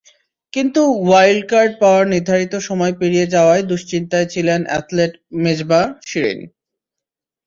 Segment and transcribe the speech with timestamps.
[0.53, 6.39] কিন্তু wild card পাওয়ার নির্ধারিত সময় পেরিয়ে যাওয়ায় দুশ্চিন্তায় ছিলেন অ্যাথলেট মেজবাহ-শিরীন।